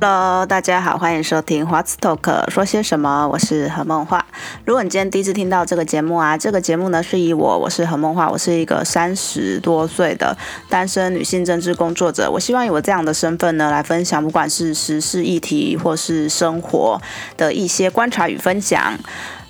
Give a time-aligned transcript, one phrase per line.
[0.00, 3.26] Hello，大家好，欢迎收听 What's Talk 说些什么？
[3.26, 4.24] 我是何梦画。
[4.64, 10.36] 如果你今天第一次听到这个节目啊，这个节目呢是以我，我是何梦画，我是一个三十多岁的
[10.68, 12.30] 单身女性政治工作者。
[12.30, 17.02] 我希望以我这样的身份呢，来分享不管是时事议题或是生活
[17.36, 18.96] 的一些观察与分享。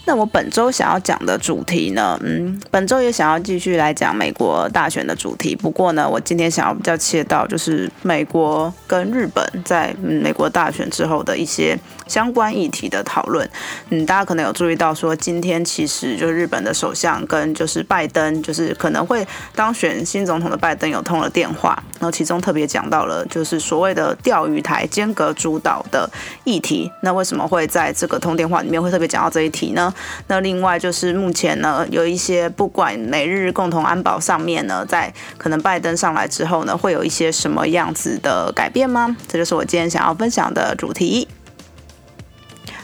[0.08, 5.54] 那我本周想要讲的主题呢，嗯，本周也想要继续来讲美国大选的主题。
[5.54, 13.46] 不过呢，我今天想要比较切到就是美国跟日本在嗯美国大选之后的一些相关议题的讨论。
[13.90, 26.08] 嗯，大家可能有注意到说，今天其实就日本的首相跟就是拜登，就是可能会当选新总统的拜登有通了电话，然后其中特别讲到了就是所谓的钓鱼台间隔主导的
[26.44, 26.90] 议题。
[27.02, 29.92] 那为什么会在这个通电话里面会特别讲到这一题呢？
[30.26, 39.16] 那另外就是目前呢，有一些不管美日共同安保上面呢，在可能拜登上来之后呢，会有一些什么样子的改变吗？
[39.26, 41.28] 这就是我今天想要分享的主题。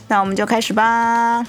[0.09, 1.45] 那我们就开始吧。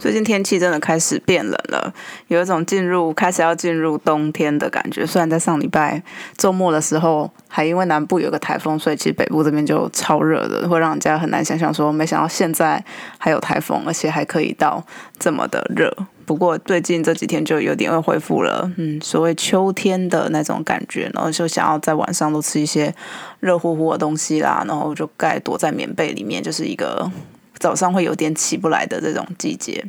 [0.00, 1.92] 最近天气真的开始变冷了，
[2.28, 5.06] 有一种进入开始要进入冬天的感觉。
[5.06, 6.02] 虽然在上礼拜
[6.38, 12.82] 周末的时候，还因为南部有个台风，所以其实北部这边就超热的，会让人家很难想象说，没想到现在
[13.18, 14.82] 还有台风，而且还可以到
[15.18, 15.94] 这么的热。
[16.24, 22.94] 不过最近这几天就有点会恢复了，嗯，所谓秋天的那种感觉，然后就想要在晚上都吃一些
[23.40, 27.12] 热乎乎的东西啦，然后就盖躲在棉被里面，就是一个。
[27.60, 29.84] 早上会有点起不来的这种季节。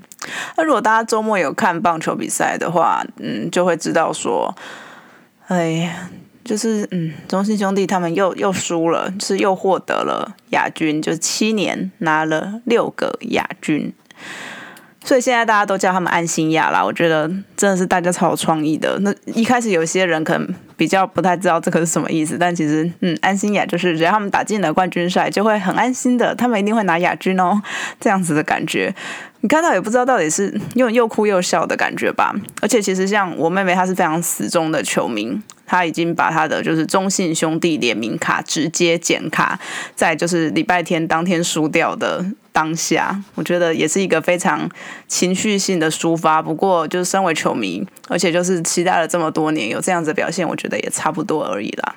[0.58, 4.54] 那如果大家周末有看棒球比赛的话，嗯，就会知道说，
[5.48, 6.10] 哎呀，
[6.44, 13.92] 就是嗯，中信兄弟他们又又输了，是又获得了亚军，就七年拿了六个亚军。
[15.04, 18.98] 所以现在大家都叫他们安心亚啦，我觉得真的是大家超有创意的。
[19.00, 20.48] 那一开始有些人可能
[20.78, 27.62] 比较不太知道这个是什么意思，但其实嗯，安心亚就是只要他们打进了冠军赛，就会很安心的，他们一定会拿亚军哦，
[28.00, 28.94] 这样子的感觉。
[29.42, 32.34] 你看到也不知道到底是用又哭又笑的感觉吧？
[32.62, 39.60] 而且其实像我妹妹，她是非常死忠的球迷，她已经把她的就是中信兄弟联名卡直接剪卡，
[39.96, 42.26] 在就是礼拜天当天输掉的。
[42.54, 44.70] 当下，我觉得也是一个非常
[45.08, 46.42] 情绪性的抒发。
[46.42, 51.96] 不过，就是身为球迷，而且就是期待了这么多年，有这样子表现，我觉得也差不多而已啦。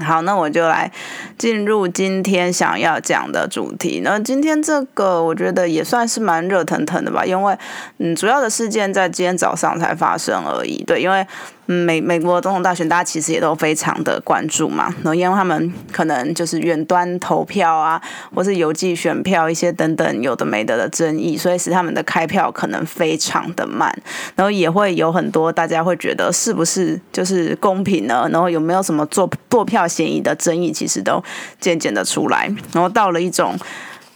[0.00, 0.90] 好，那我就来
[1.36, 4.00] 进入今天想要讲的主题。
[4.02, 7.56] 那今天这个，我觉得也算是蛮热腾腾的吧，因为
[7.98, 10.82] 嗯，主要的事件在今天早上才发生而已。
[10.84, 11.26] 对，因为。
[11.70, 14.86] 嗯，美美国总统大选，大家其实也都非常的关注嘛。
[15.02, 18.00] 然后因为他们可能就是远端投票啊，
[18.34, 23.94] 或是邮寄选票一些等等有的没的的争议，所以使他们的开票可能非常的慢。
[24.34, 28.26] 然后也会有很多大家会觉得是不是就是公平呢？
[28.32, 31.22] 然后有没有什么做做票嫌疑的争议，其实都
[31.60, 32.50] 渐渐的出来。
[32.72, 33.54] 然后到了一种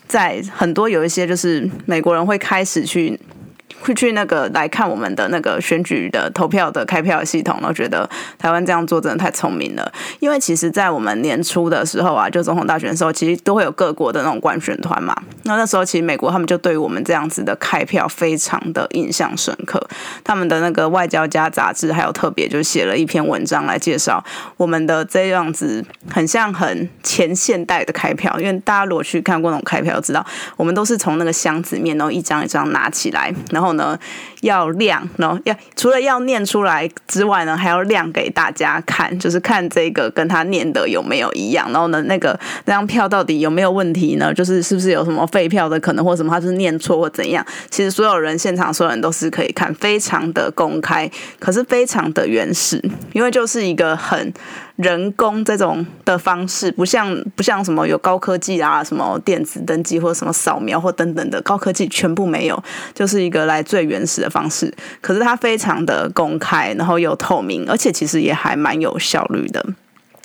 [0.08, 3.20] 在很多有一些就是美国人会开始去。
[3.82, 9.92] 会去那个来看我们的那个选举的投票的开票系统，我觉得台湾这样做真的太聪明了。
[10.20, 15.12] 因为其实，在我们年初的时候啊，就总统大选的时候，其实都会有各国的那种观选团嘛。
[15.42, 19.84] 那那时候，其实美国他们就对于我们这样子的开票非常的印象深刻。
[20.22, 24.22] 他们的那个外交家杂志还有特别就写了一篇文章来介绍
[24.56, 28.32] 我们的这样子，很像很前现代的开票。
[28.38, 30.24] 因为大家如果去看过那种开票，知道
[30.56, 33.71] 我们都是从那个箱子面，然后一张一张拿起来，然后。
[33.74, 33.98] 呢，
[34.40, 41.70] 要亮，然后要除了要念出来之外呢，还要亮给大家看，就是看这个跟他念的有没有一样。
[41.72, 44.32] 然后呢，那个那张票到底有没有问题呢？
[44.34, 47.44] 就是是不是有什么废票的可能，或什么他是念错或怎样？
[47.70, 52.82] 其实所有人现场所有人都是可以看，非常的公开，可是非常的原始，
[53.12, 54.32] 因为就是一个很。
[54.82, 62.62] 人工这种的方式，不像不像什么有高科技啊，什么电子登记或者什么扫描或等等的高科技全部没有，
[62.92, 64.72] 就是一个来最原始的方式。
[65.00, 69.64] 可是它非常的公开，然后又透明，而且其实也还蛮有效率的。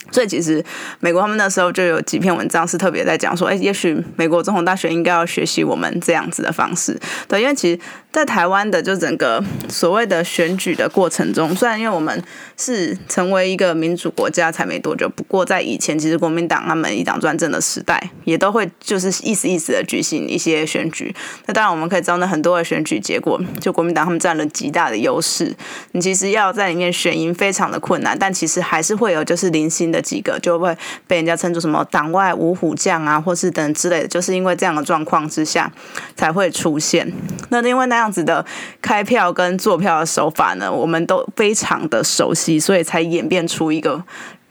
[0.10, 0.64] 所以其实
[1.02, 6.98] 美国他们那时候就有几篇文章是特别在讲说，哎，也许美国总统大选应该要学习我们这样子的方式。
[7.28, 7.80] 对，因为其实。
[8.18, 12.24] 在台湾的就整个所谓的选举的过程中，虽然因为我们
[12.58, 21.16] 是成为一个民主国家才没多久，不过在以前其实国民党他们一党专政的时代，也都会就是意思意思的举行一些选举。
[21.46, 25.56] 那当然我们可以知道，那很多的选举结果，就国民党他们占了极大的优势。
[25.92, 30.76] 你其实要在里面选赢非常的困难，但其实还是会有就是零星的几个就会
[31.06, 35.72] 被人家称作什么党外五虎将啊，或是等之类的，就是因为这样的状况之下
[36.16, 37.14] 才会出现。
[37.50, 38.44] 那另外那样样子的
[38.82, 44.02] 开票跟做票的手法呢，我们都非常的熟悉，所以才演变出一个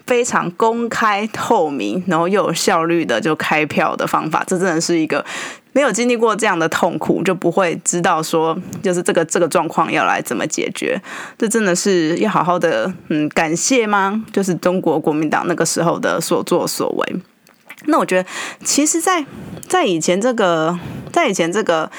[0.07, 4.45] 非常公开透明，然后又有效率的就开票的方法。
[4.47, 5.25] 这真的是一个
[5.73, 11.01] 没有经历过这样的痛苦，就不会知道说，就是这个这个状况要来怎么解决。
[11.39, 14.23] 这真的是要好好的嗯感谢吗？
[14.31, 17.17] 就是中国国民党那个时候的所作所为。
[17.87, 18.29] 那我觉得，
[18.63, 19.25] 其实，在
[19.67, 20.79] 在以前这个，
[21.11, 21.91] 在以前这个。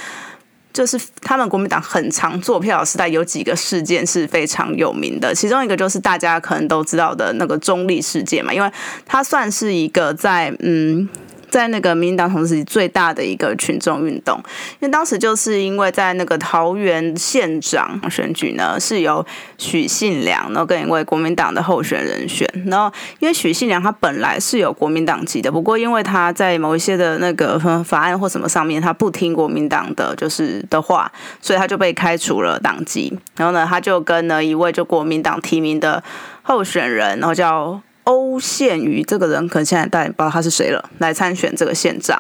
[0.77, 5.33] 就是他们国民党很长做票时代，有几个事件是非常有名的。
[5.33, 8.71] 其中一个就是大家可能都知道的那个中立事件嘛，因为
[9.03, 11.09] 它算是一个在嗯。
[11.57, 14.37] 在那个民进党同时最大的一个群众运动，
[14.79, 19.25] 因为当时就是因为在那个桃园县长选举呢，是由
[19.57, 31.11] 许信良然后跟一位国民党的候选人选，然后因为许信良他本来是有国民党籍的，不过因为他在某一些的那个法案或什么上面他不听国民党的就是的话，
[31.41, 36.03] 所以他就被开除了党籍，然后呢他就跟了一位就国民党提名的
[36.43, 37.81] 候选人，然后叫。
[38.07, 42.17] 欧宪瑜这个人，可能现在大家也不知道他是谁了，来参选这个县长。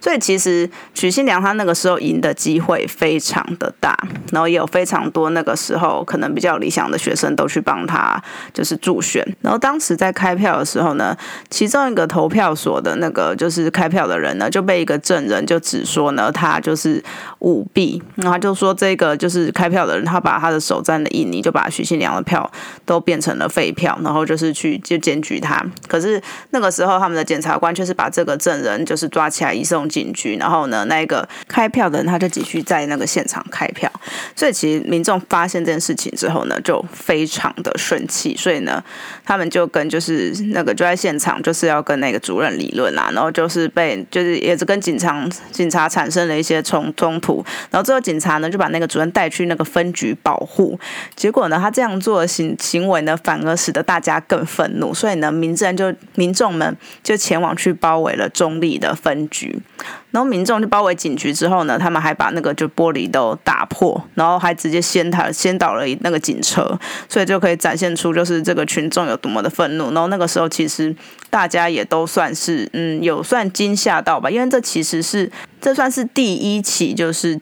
[0.00, 3.96] 所以其实许新良他那个时候赢的机会非常的大，
[4.32, 8.20] 然后也有非常多那个时候可能比较理想的学生都去帮他
[8.52, 9.24] 就是助选。
[9.40, 11.16] 然后当时在开票的时候呢，
[11.50, 17.02] 其中一个投票所的那个就是开票的人呢，就被一个证人就指说呢，他就是
[17.40, 22.50] 舞弊，然后他就说这个就是开票的人，他把他的手沾了印泥，就把许新良的票
[22.84, 25.64] 都变成了废票，然后就是去就检举他。
[25.86, 29.50] 可是那个时候他们的检察官却是把这个证人就是抓起来。
[29.70, 33.90] 送警局，然后呢，那个开票的人他就继续在那个现场开票，
[34.34, 38.82] 所以其实民众发现这件事情之后呢，就非常的生气，所以呢，
[39.24, 50.78] 他们就跟就是那个就在现场就是要跟那个主任理论啦，然后就是被就是也是跟警察警察产生了一些冲冲突，然后最后警察呢就把那个主任带去那个分局保护，
[51.14, 59.59] 结果呢他这样做行行为呢反而使得大家更愤怒，所以呢民政就民众们就前往去包围了中立的分局。
[60.10, 66.78] 然后民众就包围警局之后呢，他们还把那个就玻璃都打破，然后还直接掀他掀倒了那个警车，
[67.08, 69.92] 所以就可以展现出就是这个群众有多么的愤怒。
[69.92, 70.94] 然后那个时候其实
[71.30, 75.30] 大家也都算是嗯有算惊吓到吧，因为这其实是
[75.60, 77.38] 这算是第一起就是。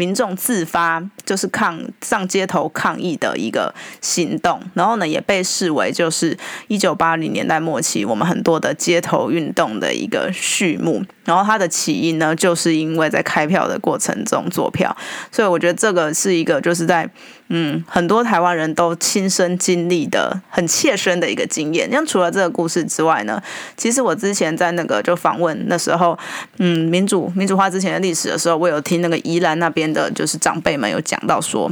[0.00, 6.34] 民众自发就是抗上街头抗议的一个行动，然后呢也被视为就是
[6.68, 11.04] 一九八零年代末期我们很多的街头运动的一个序幕。
[11.26, 14.96] 然后它的起因呢，就是因为在开票的过程中做票，
[15.30, 17.08] 所以我觉得这个是一个就是在
[17.50, 21.90] 嗯很多台湾人都亲身经历的很切身的一个经验。
[21.90, 23.42] 像除了这个故事之外呢，
[23.76, 26.18] 其实我之前在那个就访问那时候
[26.56, 29.90] 嗯民主民主化之前的历史的时候，我有听那个宜兰那边。
[29.90, 31.68] 的就是长辈们有讲到说，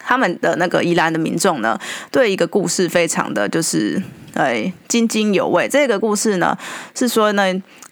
[0.00, 4.02] 他们的那个宜兰的民众呢，对一个故事非常的就是
[4.34, 5.66] 哎津津有味。
[5.66, 6.54] 这个故事呢
[6.94, 7.44] 是说呢，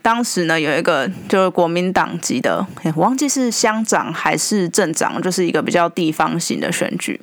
[0.06, 2.64] 当时呢有一个就是国民党籍的，
[2.94, 7.20] 我忘记是乡长还是镇长，就是一个比较地方型的选举。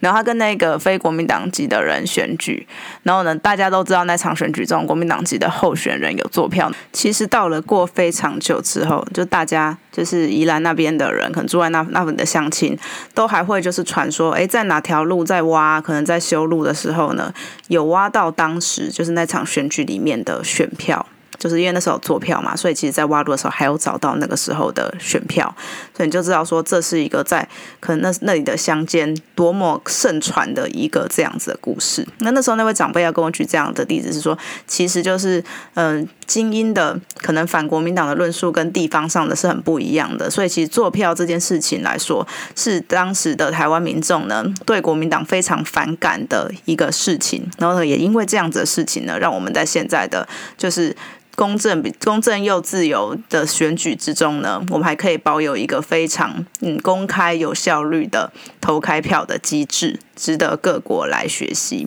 [0.00, 2.66] 然后他跟那个非国民党籍的人选举，
[3.02, 6.70] 然后呢，大家都知道那场选举中国民党籍的候选人有坐票。
[6.92, 12.78] 其实到了过非常久之后，就大家就是宜兰那边的人，可能住在那那边的乡亲，
[13.14, 17.32] 都还会就是传说，哎，在哪条路在挖，可能在修路的时候呢，
[17.68, 21.06] 有挖到当时就是那场选举里面的选票。
[21.38, 25.54] 就是因为那时候做票嘛，所以其实，在挖路的时候还有找到那个时候的选票，
[25.96, 32.06] 所以你就知道说，这是一个在可能那那里的乡间多么盛传的一个这样子的故事。
[32.18, 35.42] 那那时候那位长辈要跟我举这样的例子，是说，其实就是
[35.74, 47.44] 嗯，精英的可能反国民党的论述跟地方上的是很不一样的，所以其实做票这件事情来说，是当时的台湾民众呢对国民党非常反感的一个事情。
[47.58, 50.94] 然后呢，也因为这样子的事情呢，让我们在现在的就是。
[51.38, 61.86] 公正、公正又自由的选举之中呢，我们还可以保有一个非常嗯公开、有效率的投开票的机制，值得各国来学习。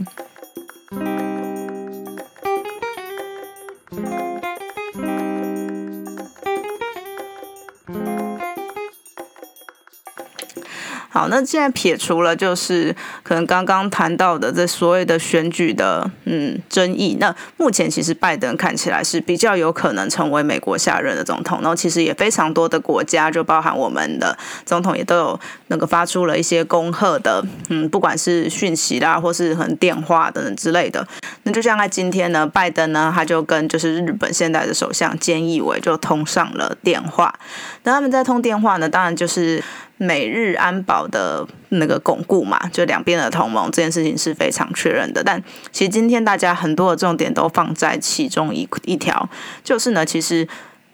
[11.14, 31.06] 好，那现在撇除了就是可能刚刚谈到的这所谓的选举的嗯争议，那目前其实拜登看起来是比较有可能成为美国下任的总统，然后其实也非常多的国家，就包含我们的总统也都有那个发出了一些恭贺的嗯，不管是讯息啦，或是很电话等等之类的。
[31.44, 37.38] 那就像在今天呢，拜登呢他就跟就是日本现在的首相菅义伟就通上了电话，
[37.84, 39.62] 那他们在通电话呢，当然就是。
[40.04, 45.24] 美日安保的那个巩固嘛，就两边的同盟这件事情是非常确认的。
[45.24, 45.40] 但
[45.72, 49.30] 其实今天大家很多的重点都放在其中一一条，
[49.64, 50.48] 就是呢，其实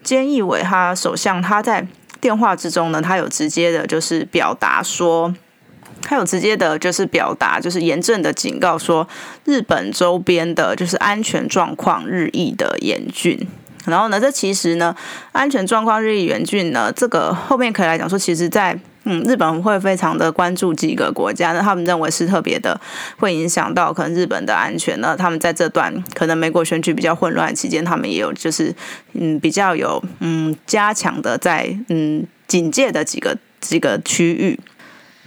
[0.03, 1.87] 菅义伟他首相他在
[2.19, 5.33] 电话之中呢，他有直接的，就是表达说，
[6.01, 9.07] 他有直接的，就是表达，就是严正的警告说，
[9.45, 13.47] 日本周边的就是安全状况日益的严峻。
[13.85, 14.93] 然后呢，这其实呢，
[15.31, 18.77] 安全状况日益严峻呢，这个后面可以来讲说，其实在。
[19.09, 22.79] 嗯，日本会非常的关注几个国家，那他们认为是特别的，
[23.17, 24.99] 会影响到可能日本的安全。
[24.99, 28.75] 呢他们在这段可能美国选举比较混乱期间，他们也有就是
[29.13, 34.59] 嗯比较有嗯加强的在嗯警戒的几个几个区域。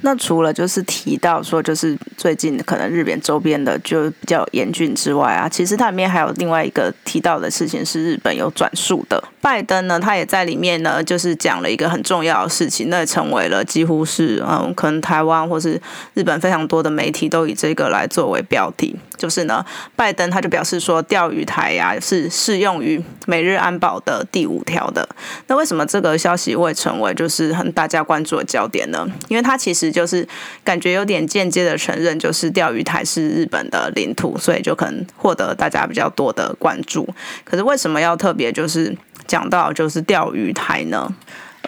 [0.02, 9.22] 那除了就是提到说，就是最近可能日本周边的就比较严峻之外啊，其实它里面还有另外一个提到的事情是日本有转述的。
[9.42, 15.80] 拜登呢，他也在里面呢，就是讲了一个很重要的事情，那成为了几乎是嗯，可能台湾或是
[16.12, 18.94] 日本非常多的媒体都以这个来作为标题。
[19.16, 19.64] 就是呢，
[19.94, 25.06] 拜登他就表示说，钓鱼台呀是适用于美日安保的第五条的。
[25.46, 29.06] 那为什么这个消息会成为就是很大家关注的焦点呢？
[29.28, 30.26] 因为他其实就是
[30.62, 37.08] 感觉有点间接的承认，就是钓鱼台是日本的领土，所以就可能获得大家比较多的关注。
[37.44, 41.12] 可是为什么要特别就是讲到就是钓鱼台呢？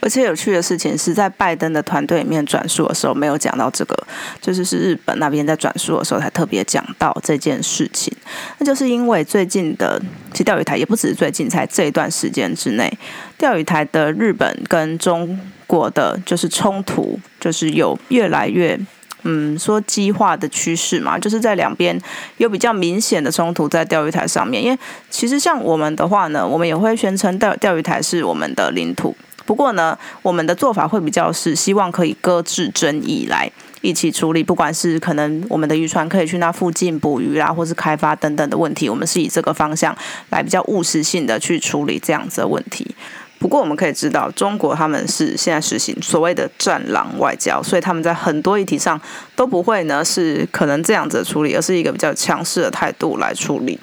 [0.01, 3.97] 而且有趣的事情是在拜登的团队里面转述的时候没有讲到这个，
[4.41, 8.13] 就是是日本那边在转述的时候才特别讲到这件事情。
[8.59, 10.03] 那就是因为最近的
[10.33, 12.93] 其实钓鱼台也不只是最近，才这一段时间之内，
[13.39, 15.39] 钓鱼台的日本跟中
[15.73, 18.79] 国的就是冲突，就是有越来越
[19.23, 21.99] 嗯说激化的趋势嘛，就是在两边
[22.37, 24.63] 有比较明显的冲突在钓鱼台上面。
[24.63, 29.17] 因为其实像我们的话呢，我们也会宣称钓钓鱼台是我们的领土。
[29.47, 33.51] 不过呢，我们的做法会比较是希望可以搁置争议来
[33.81, 39.97] 一起处理，不管是可能我们的渔船可以去那附近捕鱼啦，或是开发等等的问题，我们是以这个方向
[40.29, 42.95] 来比较务实性的去处理这样子的问题。
[43.43, 48.99] 不过我们可以知道，中国他们是现在实行所谓的“战狼外交”，所以他们在很多议题上
[49.35, 53.77] 都不会呢是可能这样子处理，而是一个比较强势的态度来处理。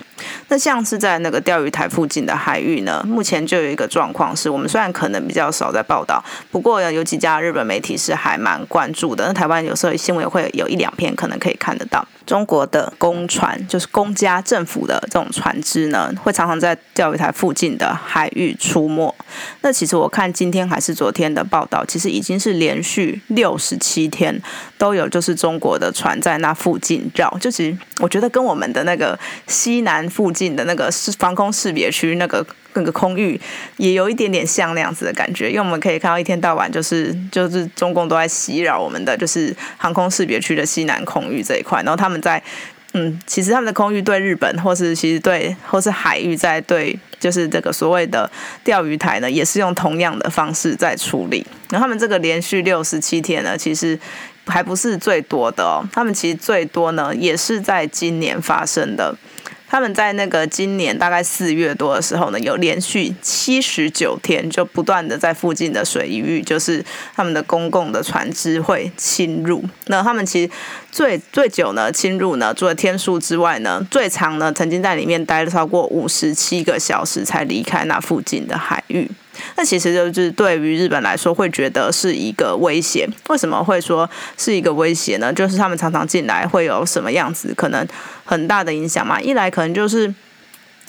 [0.48, 9.28] 那像是在那个钓鱼台附近的海域呢，目前就有一个状况，是我们虽然可能比较少在报道，不过有几家日本媒体是还蛮关注的。
[9.28, 12.08] 那台湾有时候新闻会有一两篇，可能可以看得到。
[12.30, 19.16] 中国的公船，就是公家政府的这种船只呢，会常常在钓鱼台附近的海域出没。
[19.62, 24.40] 那其实我看今天还是昨天的报道，其实已经是连续六十七天
[24.78, 27.36] 都有，就是中国的船在那附近绕。
[27.42, 29.18] 就其实我觉得跟我们的那个
[29.48, 32.46] 西南附近的那个是防空识别区那个
[32.80, 33.40] 那个空域
[33.78, 42.20] 也有一点点像那样子的感觉，因为我们可以看到一天到晚就是就是中共都在袭扰我们的就是航空识别区的西南空域这一块，然后他们。
[42.22, 42.44] 在
[42.94, 48.30] 嗯，其实他们的空域对日本，或是其实对或是海域在对，就是这个所谓的
[48.62, 51.46] 钓鱼台呢，也是用同样的方式在处理。
[51.70, 53.98] 然后他们这个连续六十七天呢，其实
[54.48, 59.16] 还不是最多的哦，他们其实最多呢，也是在今年发生的。
[59.70, 66.84] 他们在那个今年大概四月多的时候呢，有连续七十九天就不断的在附近的水域，就是
[67.16, 69.64] 他们的公共的船只会侵入。
[69.86, 70.52] 那他们其实
[70.92, 79.08] 最最久呢侵入呢，除了天数之外呢，最长呢曾经在里面待了超过五十七个小时才离开那附近的海域。
[79.56, 83.08] 那其实就是对于日本来说，会觉得是一个威胁。
[83.30, 85.32] 为什么会说是一个威胁呢？
[85.34, 87.88] 就是他们常常进来会有什么样子，可能
[88.26, 89.20] 很大的影响嘛。
[89.22, 90.14] 一来可能就是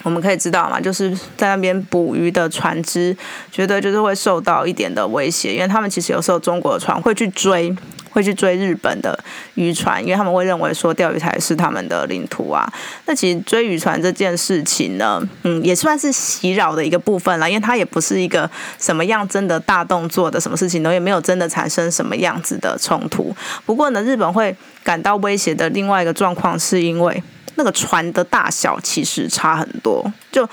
[0.02, 3.16] 我们可以知道嘛，就是在那边捕鱼的船只，
[3.50, 7.75] 觉得就是会受到一点的威胁，因为他们其实有时候中国的船会去追。
[8.11, 9.19] 会去追日本的
[9.55, 12.71] 渔船，因为他们会认为说钓鱼台是他们的领土啊。
[13.07, 23.35] 那其实追渔船这件事情呢，嗯，也算是袭扰的一个部分了，因为它也不是一个什么样真的大动作的什么事情呢，也没有真的产生什么样子的冲突。
[23.64, 27.23] 不过呢，日本会感到威胁的另外一个状况，是因为
[27.55, 30.12] 那个船的大小其实差很多。
[30.33, 30.49] 就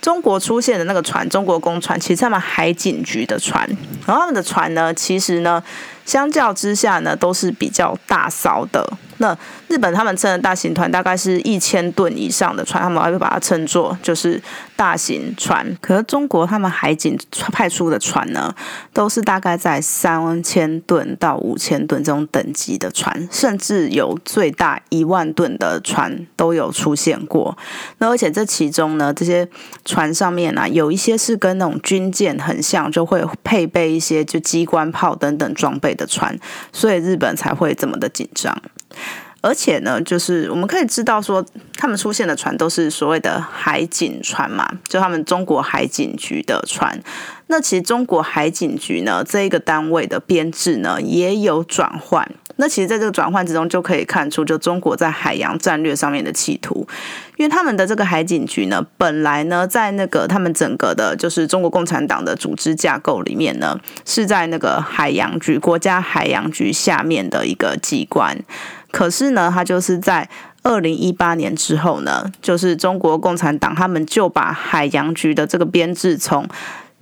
[0.00, 3.68] 中国出现的那个船，中国公船，其实他们海警局的船，
[4.06, 5.62] 然后他们的船呢，其实呢。
[6.06, 8.90] 相较之下呢，都是比较大艘的。
[9.18, 9.34] 那
[9.68, 14.38] 日本他们称的大型船大概是一千吨以上的船，他们还会把它称作就是
[14.76, 15.66] 大型船。
[15.80, 17.18] 可是中国他们海警
[17.50, 18.54] 派出的船呢，
[18.92, 27.56] 都是大概在三千吨到五千吨这种等级的船，甚至有最大一万吨的船都有出现过。
[27.96, 29.48] 那而且这其中呢，这些
[29.86, 36.38] 船上面啊，有一些是跟那种军舰很像，就会配备一些就机关炮等等装备的船，
[36.72, 38.56] 所以日本才会这么的紧张。
[39.42, 41.44] 而且呢，就是我们可以知道说，
[41.76, 47.00] 他们出现的船都是所谓的海警船嘛，就他们中国海警局的船。
[47.46, 52.28] 那其实中国海警局呢，这一个单位的编制呢，也有转换。
[52.56, 56.88] 那其实，在这个转换之中，就可以看出，就中国在海洋战略上面的企图。
[57.36, 68.38] 因为他们的这个海警局呢，本来呢，在那个他们整个的，就是中国共产党的组织架构里面呢，是在那个海洋局、国家海洋局下面的一个机关。
[68.90, 70.28] 可是呢，它就是在
[70.62, 76.48] 二零一八年之后呢，就是中国共产党他们就把海洋局的这个编制从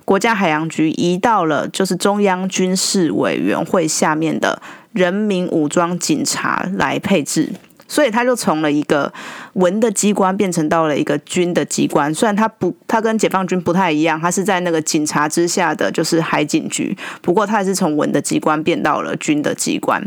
[0.05, 4.61] 国家海洋局移到了就是中央军事委员会下面的
[4.93, 7.53] 人民武装警察来配置。
[7.95, 9.13] 所以他就从了一个
[9.53, 20.03] 文的机关变成到了一个军的机关，虽然他不，他跟解放军不太一样，他是在那个警察之下的就是海警局，不过他也是从文的机关变到了军的机关。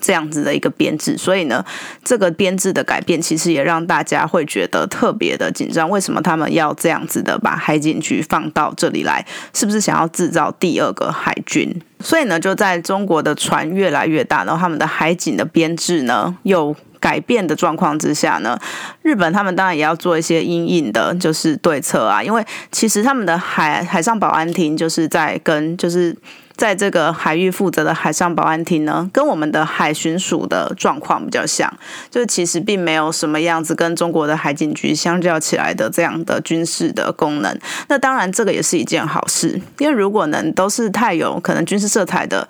[0.00, 1.62] 这样子的一个编制，所以呢，
[2.02, 5.90] 这个编制的改变其实也让大家会觉得特别的紧张。
[5.90, 9.22] 为什么他们要这样子的把海警局放到这里来？
[9.52, 11.82] 是不是想要制造第二个海军？
[12.02, 18.56] 所以呢，就在中国的船越来越大，然后他们的海警的编制呢又改变的状况之下呢，
[19.02, 22.22] 日本他们当然也要做一些阴影的，就是对策啊。
[22.22, 26.16] 因为其实他们的海海上保安厅就是在跟就是。
[26.56, 31.72] 在这个海域负责的海上保安厅呢，跟我们的海巡署的状况比较像，
[32.10, 37.58] 就是其实并没有什么样子跟中国的海警局相较起来的这样的军事的功能。
[37.88, 42.46] 那当然，这个也是一件好事，因为如果能都是太有可能军事色彩的。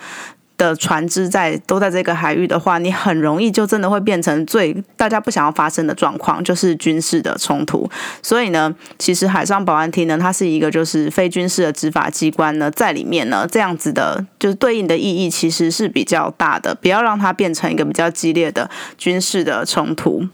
[0.60, 7.88] 的船只在都在这个海域的话，你很容易就真的会变成最大家不想要发生的状况，就是军事的冲突。
[8.22, 18.68] 所以呢，其实海上保安厅呢，它是一个就是非军事的执法机关呢，在里面呢，这样子的，就是对应的意义其实是比较大的，不要让它变成一个比较激烈的
[18.98, 20.28] 军事的冲突。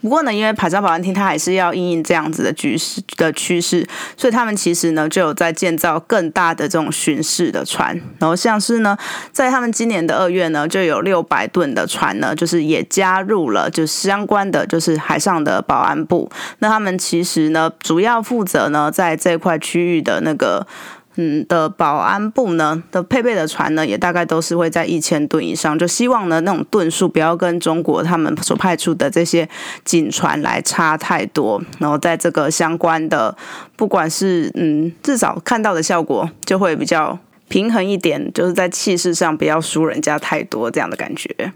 [0.00, 7.98] 不过呢，因为海上保安厅它还是要应应这样子的局势的趋势，所以他们其实呢就有在建造更大的这种巡视的船。
[8.18, 8.96] 然后像是呢，
[9.32, 16.30] 在他们今年的二月呢，就有六百吨的船呢，就是也加入了就相关的就是海上的保安部。
[16.58, 20.66] 那他们其实呢，主要负责呢在这块区域的那个。
[21.16, 29.48] 嗯的保安部呢的配备的船呢，也大概都是会在一千吨以上，就希望呢那种吨数不要跟中国他们所派出的这些
[29.84, 33.36] 警船来差太多，然后在这个相关的，
[33.76, 41.52] 不管是嗯至少看到的效果就会比较平衡一点，就是在气势上不要输人家太多这样的感觉。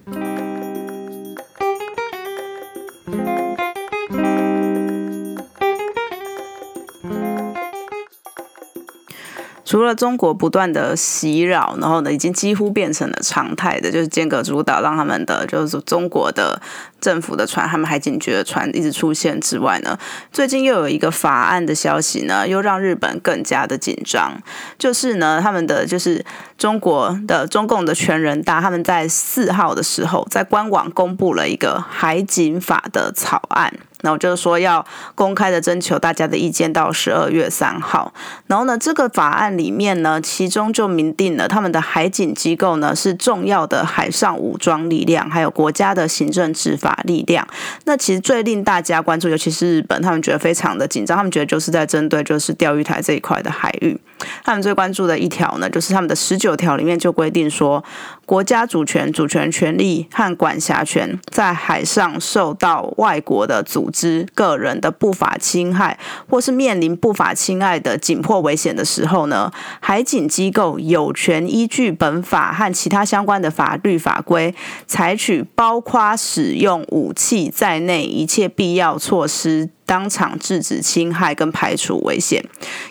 [9.77, 16.59] 除了中国不断的袭扰，然后呢，已经几乎变成了常态的，就是间隔主导，让他们的就是中国的
[17.07, 19.97] 政府的船，他们海警局的船一直出现之外呢，
[20.33, 24.33] 最近又有一个法案的消息呢，又让日本更加的紧张，
[24.77, 26.25] 就是呢，他们的就是
[26.59, 33.73] 中国的中共的全人大，他们在四号的时候在官网公布了一个海警法的草案。
[34.03, 34.85] 然后就是说要
[35.17, 38.13] 公开的征求大家的意见到十二月三号。
[38.47, 47.47] 然后呢，这个法案里面呢，其中就明定了他们的海警机构呢是重要的海上武装力量，还有国家的行政执法力量。
[47.85, 53.99] 那其实最令大家关注，尤其是日本，他们觉得非常的紧张，他们觉得就是在针对就是钓鱼台这一块的海域。
[54.47, 57.83] 他们最关注的一条呢，就是他们的十九条里面就规定说，
[58.25, 65.99] 国家主权、主权权利和管辖权在海上受到外国的组织、个人的不法侵害，
[66.31, 74.55] 或是面临不法侵害的紧迫危险的时候呢，海警机构有权依据本法和其他相关的法律法规，
[74.87, 79.71] 采取包括使用武器在内一切必要措施。
[79.87, 82.45] 当场制止侵害跟排除危险，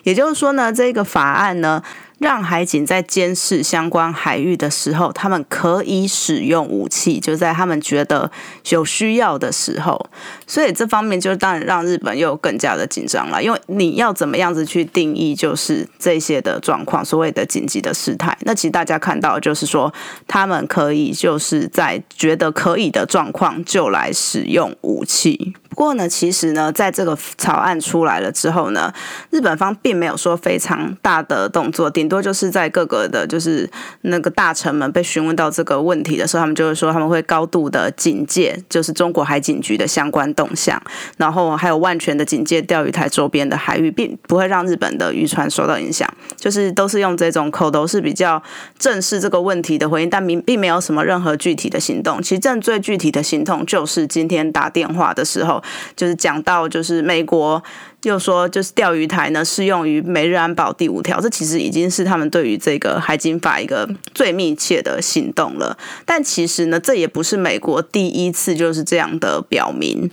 [0.03, 1.84] 也就是说呢，这个法案呢，
[2.19, 8.31] 让海警在监视相关海域的时候，他们可以使用武器，就在他们觉得
[8.69, 10.10] 有需要的时候。
[10.47, 18.38] 所以这方面就当然让日本又更加的紧张了，因为你要怎么样子去定义就是这些的状况，所谓的紧急的事态。
[18.41, 19.93] 那其实大家看到就是说，
[20.27, 25.53] 他们可以就是在觉得可以的状况就来使用武器。
[25.75, 28.93] 不过呢，其实呢，在这个草案出来了之后呢，
[29.29, 33.69] 日本方并没有说非常大的动作，顶多就是在各个的，就是
[34.03, 40.81] 那个大臣们被询问到这个问题的时候，他们就会说他们会高度的警戒，就是中国海警局的相关动向，
[41.17, 48.41] 然后还有万全的警戒钓鱼台周边的海域，并不会让日本的渔船受到影响，就是都是用这种口头是比较
[48.79, 52.23] 正视这个问题的回应，但并并没有什么任何具体的行动。
[52.23, 55.61] 其实正最具体的行动就是今天打电话的时候。
[55.95, 57.63] 就是讲到，就是美国
[58.04, 65.78] 又说，就是钓鱼台呢适用于美日安保第五条，这其实已经是他们对于这个海警法一个最密切的行动了。
[66.06, 70.12] 但其实呢，这也不是美国第一次就是这样的表明。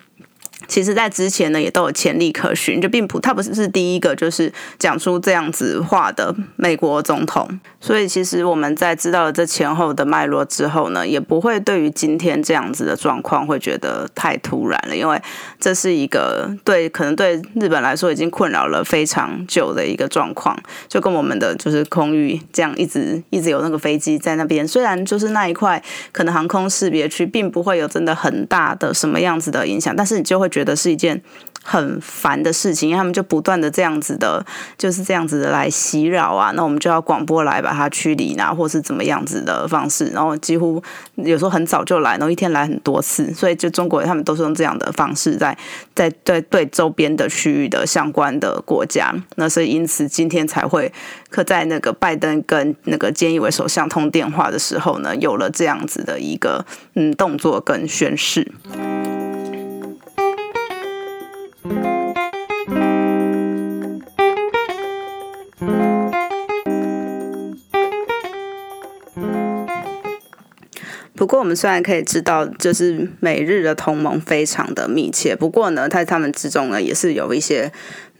[0.72, 7.46] 其实，在之前呢，也都有潜力可循，就并不，他不是是第一个就是讲出这样子话的美国总统。
[7.78, 15.20] 所以，其实我们在知道了这前后的脉络之后呢，也不会对于今天这样子的状况会觉得太突然了，因为
[15.60, 20.58] 这是一个对可能对日本来说已经困扰了非常久的一个状况，
[20.88, 25.82] 就跟我们的就是空域这样一直一直有那个飞机在那边，虽然就是那一块
[26.12, 31.20] 可能航空识别区并不会有真的很大的什么样子的影响，但是你就会觉觉得是一件
[31.64, 34.44] 很烦的事情，因为他们就不断的这样子的，
[34.78, 40.82] 就是这样子的来袭扰啊，那我们就要广播来把它驱离啊，或是怎么样子的方式，然后几乎
[41.16, 45.56] 有时候很早就来，然后一天来很多次，所以就中国人他们都是用这样的方式在
[45.94, 50.92] 在对对周边的区域的相关的国家，那所以因此今天才会
[51.30, 58.52] 可在那个拜登跟那个菅义伟首相通电话的时候呢，有了这样子的一个嗯动作跟宣誓。
[71.22, 77.70] 不过，我们虽然可以知道，就是美日的同盟非常的密切，不过呢，在他们之中呢，也是有一些。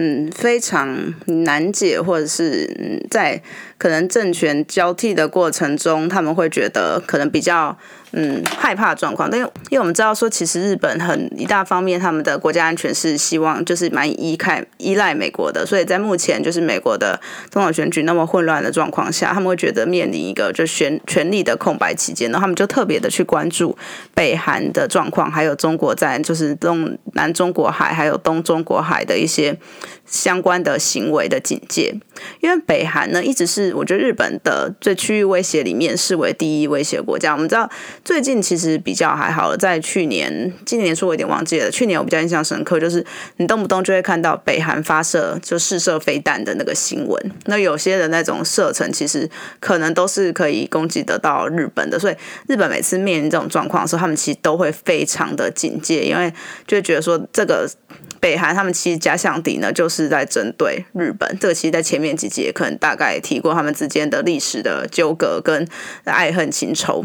[0.05, 3.41] 嗯，非常难解，或者是在
[3.79, 7.79] 可能政权交替的过程中，他们会觉得可能比较
[8.11, 9.31] 嗯害怕状况。
[9.31, 23.79] 但因为我们知道说，其实日本很一大方面，他们的国家安全是希望就是蛮依靠依赖美国的，所以在目前就是美国的总统选举那么混乱的状况下，他们会觉得面临一个就选权力的空白期间，然后他们就特别的去关注
[24.15, 29.57] 北韩的状况，还有中国在就是东南中国海还有东中国海的一些。
[30.07, 31.95] 相关的行为的警戒，
[32.41, 37.33] 因为北韩呢一直是我觉得日本的最区域威胁里面视为第一威胁国家。
[37.33, 37.69] 我们知道
[38.05, 41.71] 最近其实比较还好了，在去年、今年初我有点忘记了。
[41.71, 43.05] 去年我比较印象深刻，就是
[43.39, 47.33] 你动不动就会看到北韩发射就试射飞弹的那个新闻。
[47.47, 49.29] 那有些的那种射程其实
[49.61, 52.15] 可能都是可以攻击得到日本的，所以
[52.49, 56.33] 日本每次面临这种状况的时候，他们其实都会非常的警戒，因为
[56.67, 57.69] 就会觉得说这个。
[58.23, 61.37] 北韩他们其实假想敌呢，就是在针对日本。
[61.41, 65.67] 这个其实，在前面几集也可能大概提过他们之间的历史的纠葛跟
[66.05, 67.05] 爱恨情仇。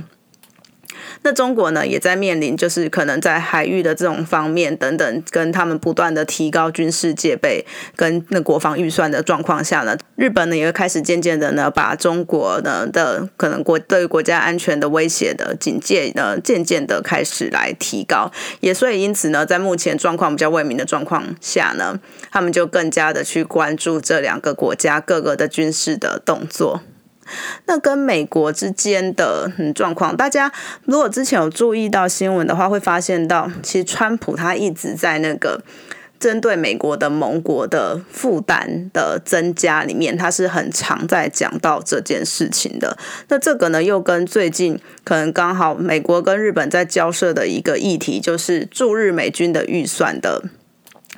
[1.23, 18.31] 那中国呢，也在面临就是可能在海域的这种方面等等，跟他们不断的提高军事戒备跟那国防预算的状况下呢，日本呢也会开始渐渐的呢，把中国呢的可能国对国家安全的威胁的警戒呢，渐渐的开始来提高。
[18.59, 21.99] 也所以因此呢，在目前状况比较未明的状况下呢，
[22.31, 26.81] 他们就更加的去关注这两个国家各个的军事的动作。
[27.65, 30.51] 那跟美国之间的状况，大家
[30.85, 35.61] 如果之前有注意到新闻的话，会发现到，其实川普他一直在那个
[36.19, 42.97] 针对美国的盟国的负担的增加里面，他是很常在讲到这件事情的。
[43.27, 50.43] 那这个呢，又跟最近可能刚好美国跟日本在交涉的一个议题，就是驻日美军的预算的。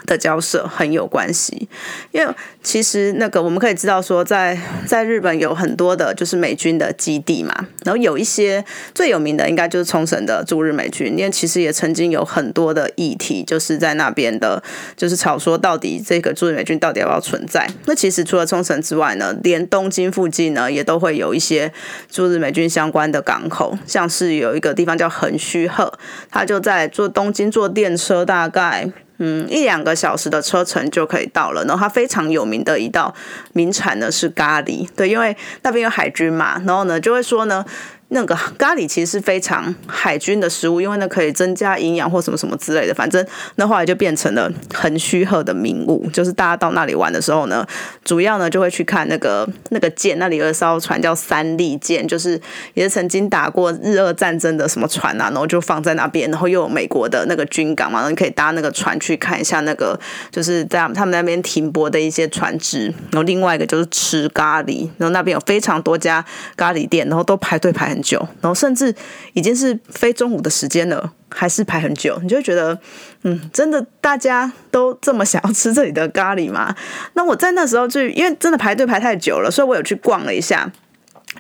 [0.10, 1.70] 的交涉很有关系，
[2.12, 14.62] 因为其实那个我们可以知道说，在在日本有很多的就是美军的基地嘛，然后有一些最有名的应该就是冲绳的驻日美军，因为其实也曾经有很多的议题，就是在那边的，
[14.98, 17.70] 就是吵说到底这个驻日美军到底要不要存在。
[17.86, 21.72] 那其实除了冲绳之外呢，连东京附近呢也都会有一些
[22.10, 25.94] 驻日美军相关的港口，像是有一个地方叫横须贺，
[26.32, 28.92] 它就在坐东京坐电车大概。
[29.20, 31.64] 嗯一两个小时的车程就可以到了。
[31.66, 33.14] 然后它非常有名的一道
[33.54, 37.64] 名产呢是咖喱，对，因为那边有海军嘛，然后呢就会说呢。
[38.12, 42.94] 那个咖喱其实是非常海军的食物，因为那可以增加营养或什么什么之类的。
[42.94, 43.24] 反正
[43.56, 47.64] 那后来就变成了很虚鹤的名物，就是大家到那里玩的时候呢，
[48.04, 52.42] 主要呢就会去看那个那个舰，那里有一艘船叫三利舰，就是
[52.74, 60.00] 也是曾经打过日俄战争的什么船啊，然后就放在那边，然后又有美国的那个军港嘛，然后你可以搭那个船去看一下那个
[60.32, 62.86] 就是在他们那边停泊的一些船只。
[63.12, 66.26] 然后另外一个就是吃咖喱，然后那边有非常多家
[66.58, 67.99] 咖喱店，然后都排队排很。
[68.02, 68.94] 久，然后甚至
[69.34, 72.80] 已经是非中午的时间了，还是排很久，你就会觉得，
[73.24, 76.76] 嗯，真的大家都这么想要吃这里的咖喱吗？
[77.14, 80.72] 那我在那时候就因为真的排队排太久了，所以我有去逛了一下。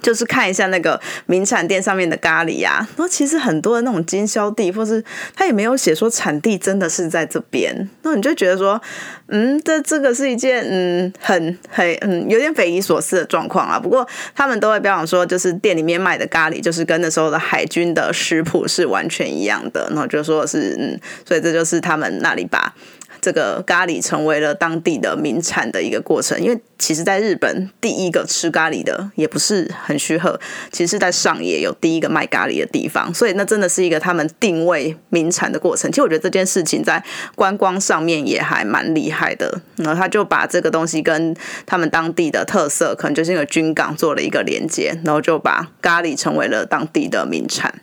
[0.02, 5.04] 就是看一下那个名产店上面的咖喱呀，然后其实很多的那种经销地，或是
[5.36, 8.82] 他也没有写说产地真的是在这边，那你就觉得说，
[9.28, 13.80] 嗯，这这个是一件嗯很很嗯有点匪夷所思的状况啊。
[13.80, 22.74] 不过他们都会标榜说，就是店里面卖的咖喱就是跟那时候的海军的食谱是完全一样的，然后就说是嗯，所以这就是他们那里把。
[23.22, 30.40] 这个咖喱成为了当地的名产的一个过程，因为其实在日本第一个吃咖喱的也不是很虚贺，
[30.72, 35.92] 其实在上野有第一个卖咖喱的地方，所以那真的是一个他们定位名产的过程。
[35.92, 37.04] 其实我觉得这件事情在
[37.36, 47.82] 观光上面也还蛮厉害的，然后他就把这个东西跟他们当地的特色，可能就是一个军港做了一个连接，然后就把咖喱成为了当地的名产。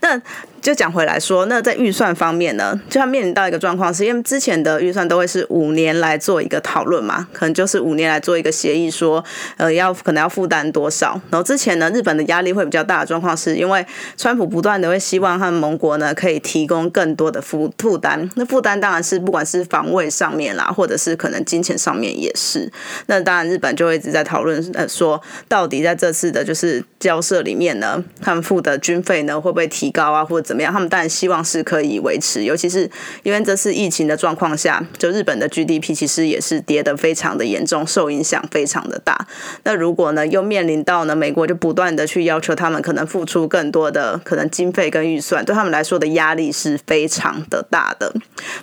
[0.00, 0.20] 那
[0.60, 9.24] 就讲回来说，那在预算方面呢，就要面临到一个状况，是因为之前的预算都会是五年来做一个讨论嘛，可能就是五年来做一个协议，说
[9.56, 11.20] 呃要可能要负担多少。
[11.30, 13.84] 然后之前呢，日本的压力会比较大的状况，是因为
[14.16, 18.28] 川普不断的会希望他们盟国呢可以提供更多的负负担。
[18.36, 22.70] 那负担当然是不管是防卫上面啦，或者是可能金钱上面也是。
[23.06, 30.72] 那当然日本就会一直在讨论，呃，说到底在这次的就是交涉里面呢，他们付的军费呢会不会提高啊，或者怎么样？
[30.72, 32.90] 他们当然希望是可以维持，尤其是
[33.22, 39.28] 因为这次疫情的状况下，就日本的 GDP 其实也是跌得非常的严重，受影响非常的大。
[39.62, 48.12] 那如果呢，又面临到呢，美国就不断的去要求他们可能付出更多的可能经费跟预算，对他们来说的压力是非常的大的。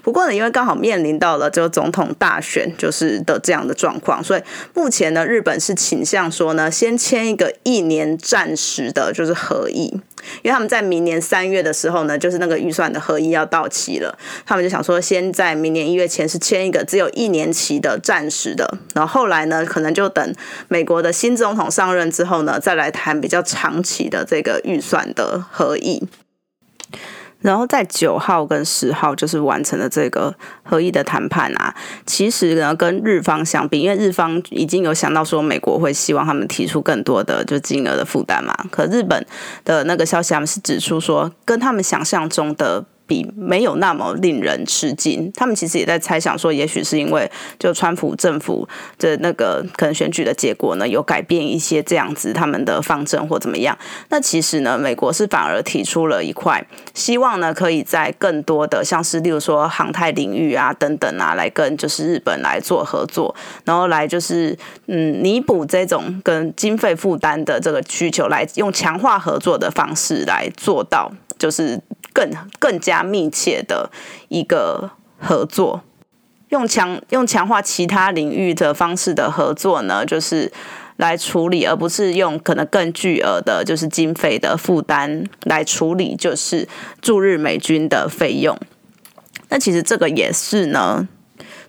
[0.03, 4.41] 不过呢，因为刚好面临到了就总统大选就是的这样的状况，所以
[4.73, 9.97] 目前呢，日本是倾向说呢，先签一个一年暂时的就是合议。
[10.41, 20.33] 因为他们在明年三月的时候呢，就是那个预算的合议要到期了，他们就想说，先在明年一月前是签一个只有一年期的暂时的，然后后来呢，可能就等
[20.67, 26.07] 美国的新总统上任之后呢，再来谈比较长期的这个预算的合议。
[27.47, 31.73] 然后在九号跟十号就是完成了这个合议的谈判啊。
[32.05, 38.53] 其实呢，跟日方相比，因为日方已经有想到说美国会希望他们提出更多的就金额的负担嘛。
[38.69, 39.25] 可日本
[39.63, 42.83] 的那个消息他们是指出说，跟他们想象中的。
[43.07, 48.67] 比没有那么令人吃惊，他们其实也在猜想说，也许是因为就川普政府
[48.99, 53.77] 的那个可能选举的结果呢，有改变一些这样子他们的方针或怎么样。
[54.09, 71.11] 那其实呢，美国是反而提出了一块，希望呢可以在更多的像是例如说航太领域啊等等啊，来跟就是日本来做合作，然后来就是嗯弥补这种跟经费负担的这个需求，来用强化合作的方式来做到。
[71.37, 71.79] 就是
[72.13, 73.89] 更更加密切的
[74.29, 75.83] 一个合作，
[76.49, 80.51] 用强用强化其他领域的方式的合作呢，就是
[80.97, 86.67] 来处理，而不是用可能更巨额的，就是经费的负担来处理，就是
[87.01, 88.57] 驻日美军的费用。
[89.49, 91.07] 那其实这个也是呢。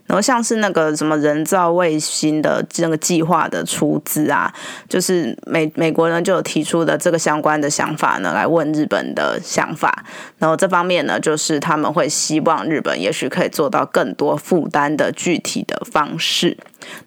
[0.08, 4.52] 然后像是那个什么人造卫星的那个计划的出资啊，
[4.88, 10.04] 就是美美国人就有提出的这个相关的想法呢，来问日本的想法。
[10.38, 16.56] 然后这方面呢，就是他们会希望日本也许可以做到更多负担的具体的方式。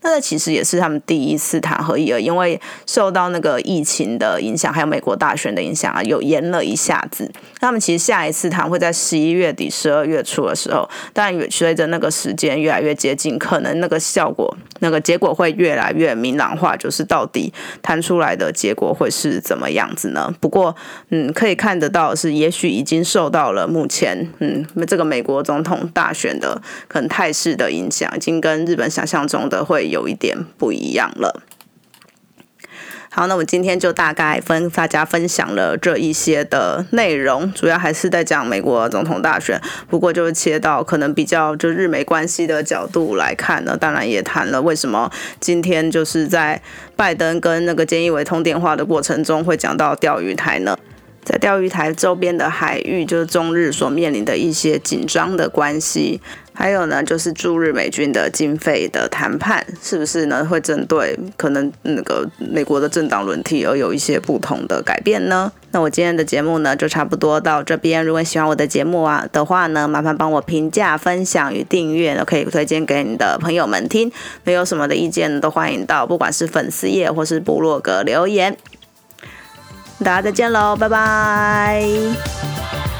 [0.01, 7.31] 那这其实也是他们第一次谈合议了，因为受到那个疫情的影响，还有美国大选的影响啊，有延了一下子。
[7.59, 20.33] 他们其实下一次谈会在十一月底、十二月初的时候，但随着那个时间越来越接近，可能那个效果、那个结果会越来越明朗化，就是到底谈出来的结果会是怎么样子呢？
[20.39, 20.75] 不过，
[21.09, 29.60] 嗯，可以看得到是，也许已经受到了目前嗯这个美国总统大选的可能态势的影响，已经跟日本想象中的。
[29.63, 31.43] 会有一点不一样了。
[33.13, 46.61] 好，那我今天就大概分大家分享了这一些的内容，主要还是在讲美国总统大选，不过就是切到可能比较就日美关系的角度来看呢，当然也谈了为什么今天就是在
[46.95, 50.77] 拜登跟那个菅义伟通电话的过程中会讲到钓鱼台呢。
[51.23, 56.19] 在钓鱼台周边的海域，就是中日所面临的一些紧张的关系，
[56.53, 60.45] 还有呢，就是驻日美军的经费的谈判，是不是呢？
[60.45, 65.51] 会针对可能那个美国的政党轮替而有一些不同的改变呢？
[65.71, 68.05] 那我今天的节目呢，就差不多到这边。
[68.05, 74.11] 如果喜欢我的节目啊的话呢，麻烦帮我评价、分享与订阅，都可以推荐给你的朋友们听。
[74.43, 78.55] 没有什么的意见，都欢迎到不管是粉丝页或是部落格留言。
[80.03, 82.90] 大家再见喽，拜拜。